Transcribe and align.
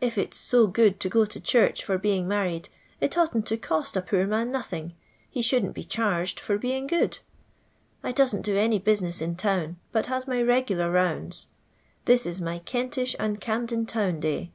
If 0.00 0.18
it*8 0.18 0.50
fo 0.50 0.66
good 0.66 0.98
to 0.98 1.08
go 1.08 1.24
to 1.26 1.38
church 1.38 1.84
for 1.84 1.96
being 1.96 2.26
mar 2.26 2.42
ried, 2.42 2.68
it 3.00 3.16
oughtn't 3.16 3.46
to 3.46 3.56
cost 3.56 3.96
a 3.96 4.02
poor 4.02 4.26
man 4.26 4.50
nothing; 4.50 4.94
ko 5.32 5.42
shouldn't 5.42 5.74
be 5.74 5.84
charged 5.84 6.40
for 6.40 6.58
being 6.58 6.88
good. 6.88 7.20
I 8.02 8.10
doom*! 8.10 8.42
do 8.42 8.56
any 8.56 8.80
bwiness 8.80 9.22
in 9.22 9.36
town, 9.36 9.76
but 9.92 10.06
has 10.06 10.26
my 10.26 10.42
regular 10.42 10.90
rounds. 10.90 11.46
ThU 12.06 12.14
is 12.14 12.40
my 12.40 12.58
Kentish 12.58 13.14
and 13.20 13.40
Camden 13.40 13.86
town 13.86 14.18
day. 14.18 14.50